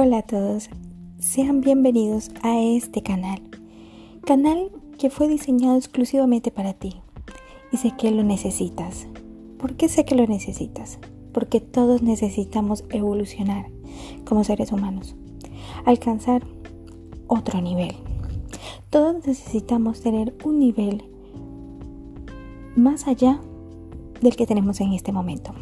[0.00, 0.70] Hola a todos,
[1.18, 3.42] sean bienvenidos a este canal,
[4.24, 7.00] canal que fue diseñado exclusivamente para ti
[7.72, 9.08] y sé que lo necesitas.
[9.58, 11.00] ¿Por qué sé que lo necesitas?
[11.32, 13.72] Porque todos necesitamos evolucionar
[14.24, 15.16] como seres humanos,
[15.84, 16.46] alcanzar
[17.26, 17.96] otro nivel.
[18.90, 21.02] Todos necesitamos tener un nivel
[22.76, 23.40] más allá
[24.20, 25.52] del que tenemos en este momento.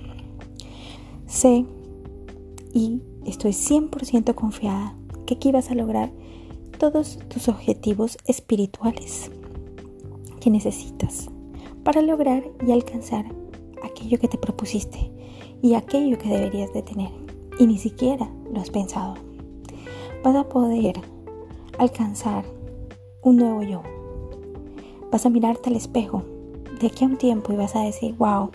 [1.24, 1.64] Sé
[2.74, 6.11] y estoy 100% confiada que aquí vas a lograr
[6.79, 9.30] todos tus objetivos espirituales
[10.41, 11.29] que necesitas
[11.83, 13.27] para lograr y alcanzar
[13.83, 15.11] aquello que te propusiste
[15.62, 17.11] y aquello que deberías de tener
[17.59, 19.15] y ni siquiera lo has pensado.
[20.23, 21.01] Vas a poder
[21.79, 22.45] alcanzar
[23.23, 23.83] un nuevo yo.
[25.11, 26.23] Vas a mirarte al espejo
[26.80, 28.51] de aquí a un tiempo y vas a decir, wow,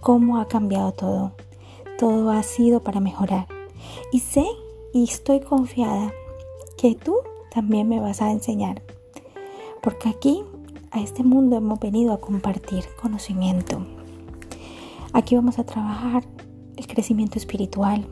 [0.00, 1.32] cómo ha cambiado todo.
[1.98, 3.53] Todo ha sido para mejorar.
[4.12, 4.46] Y sé
[4.92, 6.12] y estoy confiada
[6.76, 7.16] que tú
[7.50, 8.82] también me vas a enseñar.
[9.82, 10.42] Porque aquí,
[10.90, 13.84] a este mundo, hemos venido a compartir conocimiento.
[15.12, 16.24] Aquí vamos a trabajar
[16.76, 18.06] el crecimiento espiritual,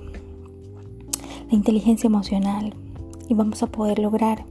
[1.50, 2.74] la inteligencia emocional
[3.28, 4.44] y vamos a poder lograr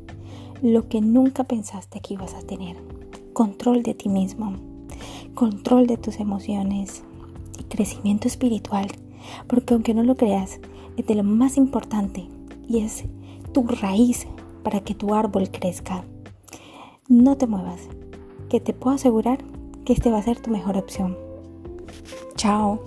[0.61, 2.77] lo que nunca pensaste que ibas a tener.
[3.33, 4.53] Control de ti mismo,
[5.33, 7.03] control de tus emociones
[7.59, 8.87] y crecimiento espiritual.
[9.47, 10.59] Porque aunque no lo creas,
[10.97, 12.27] es de lo más importante
[12.67, 13.03] y es
[13.53, 14.27] tu raíz
[14.63, 16.03] para que tu árbol crezca.
[17.07, 17.81] No te muevas,
[18.49, 19.39] que te puedo asegurar
[19.85, 21.17] que este va a ser tu mejor opción.
[22.35, 22.79] Chao.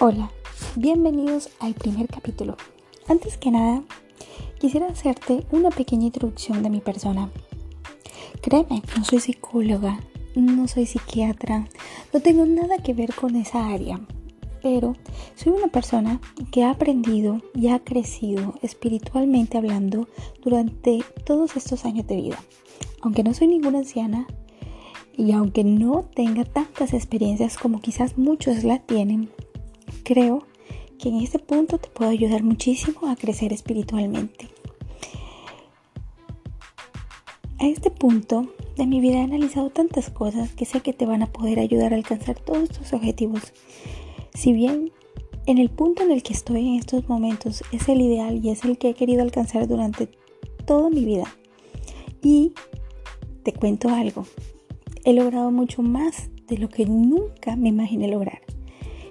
[0.00, 0.30] Hola,
[0.76, 2.56] bienvenidos al primer capítulo.
[3.08, 3.82] Antes que nada,
[4.58, 7.30] quisiera hacerte una pequeña introducción de mi persona.
[8.44, 9.98] Créeme, no soy psicóloga,
[10.34, 11.66] no soy psiquiatra,
[12.12, 13.98] no tengo nada que ver con esa área,
[14.62, 14.96] pero
[15.34, 16.20] soy una persona
[16.52, 20.08] que ha aprendido y ha crecido espiritualmente hablando
[20.42, 22.38] durante todos estos años de vida.
[23.00, 24.26] Aunque no soy ninguna anciana
[25.16, 29.30] y aunque no tenga tantas experiencias como quizás muchos la tienen,
[30.02, 30.46] creo
[30.98, 34.50] que en este punto te puedo ayudar muchísimo a crecer espiritualmente.
[37.58, 41.22] A este punto de mi vida he analizado tantas cosas que sé que te van
[41.22, 43.52] a poder ayudar a alcanzar todos tus objetivos.
[44.34, 44.92] Si bien
[45.46, 48.64] en el punto en el que estoy en estos momentos es el ideal y es
[48.64, 50.08] el que he querido alcanzar durante
[50.66, 51.26] toda mi vida.
[52.22, 52.52] Y
[53.42, 54.26] te cuento algo,
[55.04, 58.40] he logrado mucho más de lo que nunca me imaginé lograr.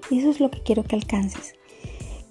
[0.09, 1.53] Y eso es lo que quiero que alcances.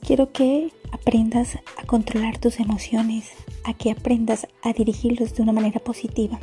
[0.04, 3.30] Quiero que aprendas a controlar tus emociones,
[3.62, 6.40] a que aprendas a dirigirlos de una manera positiva,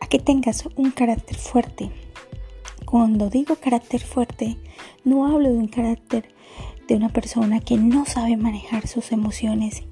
[0.00, 1.90] a que tengas un carácter fuerte.
[2.86, 4.56] Cuando digo carácter fuerte,
[5.04, 6.34] no hablo de un carácter
[6.88, 9.82] de una persona que no sabe manejar sus emociones,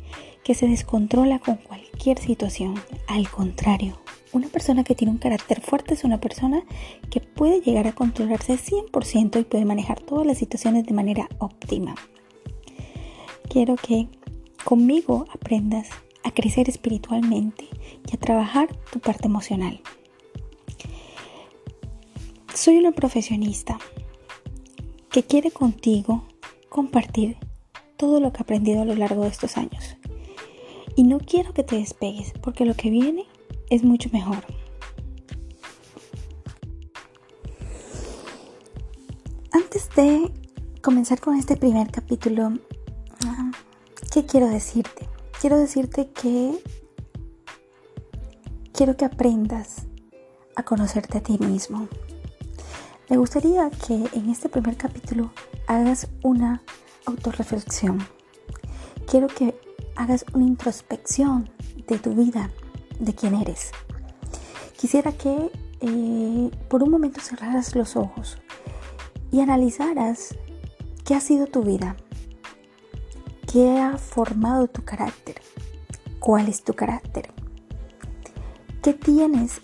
[0.43, 2.77] que se descontrola con cualquier situación.
[3.07, 3.99] Al contrario,
[4.33, 6.63] una persona que tiene un carácter fuerte es una persona
[7.11, 11.95] que puede llegar a controlarse 100% y puede manejar todas las situaciones de manera óptima.
[13.53, 14.09] Quiero que
[14.65, 15.91] conmigo aprendas
[16.25, 17.69] a crecer espiritualmente
[18.11, 19.79] y a trabajar tu parte emocional.
[22.55, 23.79] Soy una profesionista
[25.11, 26.25] que quiere contigo
[26.71, 27.37] compartir
[27.99, 29.99] todo lo que he aprendido a lo largo de estos años.
[30.97, 33.27] Y no quiero que te despegues porque lo que viene
[33.69, 34.47] es mucho mejor.
[39.51, 40.33] Antes de
[40.81, 42.55] comenzar con este primer capítulo,
[44.13, 45.09] ¿qué quiero decirte?
[45.41, 46.63] quiero decirte que
[48.73, 49.87] quiero que aprendas
[50.55, 51.89] a conocerte a ti mismo.
[53.09, 55.33] Me gustaría que en este primer capítulo
[55.67, 56.63] hagas una
[57.07, 58.07] autorreflexión.
[59.11, 59.59] Quiero que
[59.97, 61.51] hagas una introspección
[61.89, 62.51] de tu vida,
[63.01, 63.73] de quién eres.
[64.77, 65.51] Quisiera que
[65.81, 68.39] eh, por un momento cerraras los ojos
[69.33, 70.37] y analizaras
[71.05, 71.97] qué ha sido tu vida,
[73.53, 75.43] ¿Qué ha formado tu carácter?
[76.21, 77.35] ¿Cuál es tu carácter?
[78.83, 79.61] ¿Qué tienes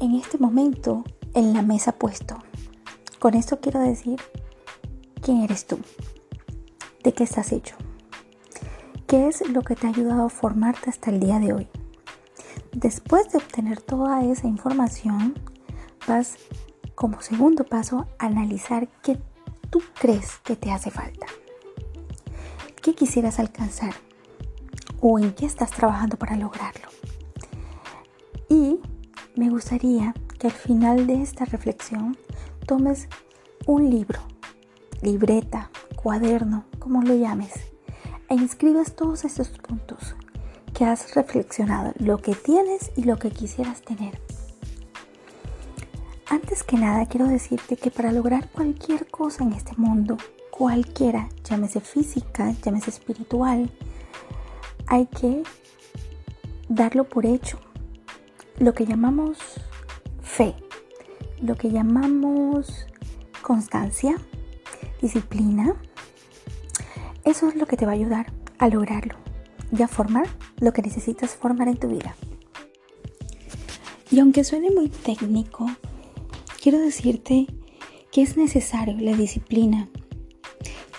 [0.00, 1.02] en este momento
[1.34, 2.38] en la mesa puesto?
[3.18, 4.20] Con esto quiero decir
[5.20, 5.80] quién eres tú,
[7.02, 7.74] de qué estás hecho,
[9.08, 11.68] qué es lo que te ha ayudado a formarte hasta el día de hoy.
[12.70, 15.34] Después de obtener toda esa información,
[16.06, 16.36] vas
[16.94, 19.20] como segundo paso a analizar qué
[19.68, 21.26] tú crees que te hace falta.
[22.82, 23.94] ¿Qué quisieras alcanzar?
[25.00, 26.88] ¿O en qué estás trabajando para lograrlo?
[28.48, 28.80] Y
[29.36, 32.18] me gustaría que al final de esta reflexión
[32.66, 33.08] tomes
[33.66, 34.18] un libro,
[35.00, 37.52] libreta, cuaderno, como lo llames,
[38.28, 40.16] e inscribas todos estos puntos
[40.74, 44.20] que has reflexionado, lo que tienes y lo que quisieras tener.
[46.28, 50.16] Antes que nada quiero decirte que para lograr cualquier cosa en este mundo,
[50.62, 53.68] cualquiera, llámese física, llámese espiritual,
[54.86, 55.42] hay que
[56.68, 57.58] darlo por hecho.
[58.60, 59.38] Lo que llamamos
[60.22, 60.54] fe,
[61.40, 62.86] lo que llamamos
[63.42, 64.14] constancia,
[65.00, 65.74] disciplina,
[67.24, 69.16] eso es lo que te va a ayudar a lograrlo
[69.76, 70.28] y a formar
[70.60, 72.14] lo que necesitas formar en tu vida.
[74.12, 75.66] Y aunque suene muy técnico,
[76.62, 77.48] quiero decirte
[78.12, 79.88] que es necesario la disciplina,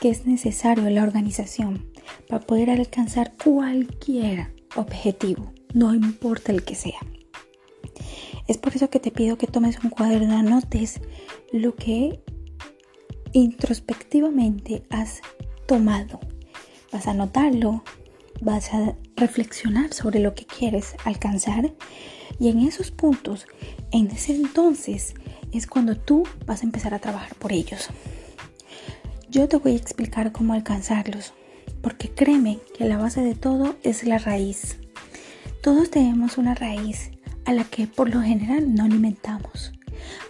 [0.04, 1.90] que es necesario la organización
[2.28, 7.00] para poder alcanzar cualquier objetivo, no importa el que sea.
[8.50, 11.00] Es por eso que te pido que tomes un cuaderno, anotes
[11.54, 12.22] lo que
[13.32, 15.22] introspectivamente has
[15.68, 16.20] tomado.
[16.92, 17.86] Vas a anotarlo,
[18.42, 21.74] vas a reflexionar sobre lo que quieres alcanzar
[22.42, 23.48] y en esos puntos,
[23.92, 25.14] en ese entonces,
[25.54, 27.90] es cuando tú vas a empezar a trabajar por ellos.
[29.34, 31.34] Yo te voy a explicar cómo alcanzarlos,
[31.82, 34.78] porque créeme que la base de todo es la raíz.
[35.64, 37.10] Todos tenemos una raíz
[37.46, 39.74] a la que por lo general no alimentamos.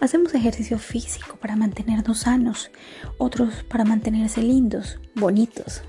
[0.00, 2.70] Hacemos ejercicio físico para mantenernos sanos,
[3.18, 5.82] otros para mantenerse lindos, bonitos.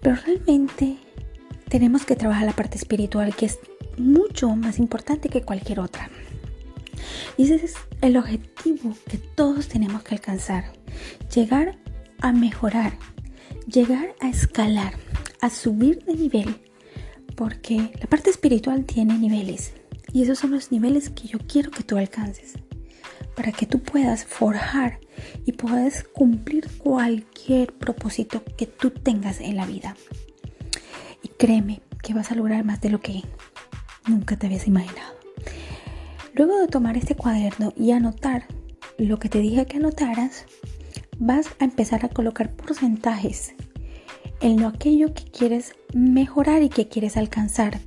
[0.00, 0.96] Pero realmente
[1.68, 3.58] tenemos que trabajar la parte espiritual que es
[3.98, 6.08] mucho más importante que cualquier otra.
[7.36, 10.72] Y ese es el objetivo que todos tenemos que alcanzar.
[11.34, 11.81] Llegar
[12.22, 12.96] a mejorar,
[13.66, 14.94] llegar a escalar,
[15.40, 16.56] a subir de nivel.
[17.36, 19.74] Porque la parte espiritual tiene niveles.
[20.12, 22.54] Y esos son los niveles que yo quiero que tú alcances.
[23.34, 25.00] Para que tú puedas forjar
[25.44, 29.96] y puedas cumplir cualquier propósito que tú tengas en la vida.
[31.22, 33.22] Y créeme que vas a lograr más de lo que
[34.06, 35.12] nunca te habías imaginado.
[36.34, 38.46] Luego de tomar este cuaderno y anotar
[38.98, 40.46] lo que te dije que anotaras,
[41.24, 43.54] vas a empezar a colocar porcentajes
[44.40, 47.80] en lo aquello que quieres mejorar y que quieres alcanzar.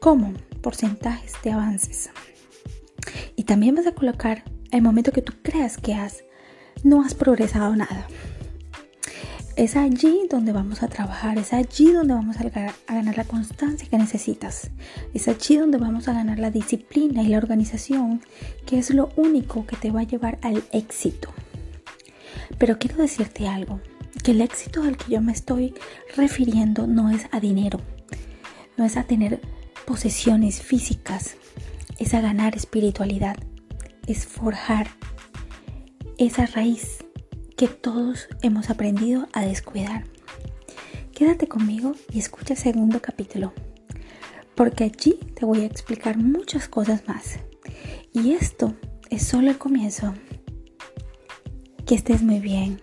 [0.00, 0.32] como
[0.62, 2.10] Porcentajes de avances.
[3.34, 6.22] Y también vas a colocar el momento que tú creas que has,
[6.84, 8.06] no has progresado nada.
[9.56, 12.44] Es allí donde vamos a trabajar, es allí donde vamos a
[12.88, 14.70] ganar la constancia que necesitas,
[15.14, 18.22] es allí donde vamos a ganar la disciplina y la organización,
[18.64, 21.34] que es lo único que te va a llevar al éxito.
[22.58, 23.80] Pero quiero decirte algo,
[24.22, 25.74] que el éxito al que yo me estoy
[26.16, 27.80] refiriendo no es a dinero,
[28.76, 29.40] no es a tener
[29.86, 31.36] posesiones físicas,
[31.98, 33.36] es a ganar espiritualidad,
[34.06, 34.88] es forjar
[36.18, 36.98] esa raíz
[37.56, 40.04] que todos hemos aprendido a descuidar.
[41.12, 43.52] Quédate conmigo y escucha el segundo capítulo,
[44.54, 47.38] porque allí te voy a explicar muchas cosas más.
[48.12, 48.74] Y esto
[49.10, 50.14] es solo el comienzo.
[51.92, 52.80] Estés muy bien.